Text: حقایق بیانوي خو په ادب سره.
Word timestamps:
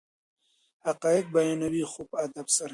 حقایق 0.85 1.25
بیانوي 1.35 1.83
خو 1.91 2.01
په 2.09 2.15
ادب 2.25 2.47
سره. 2.57 2.69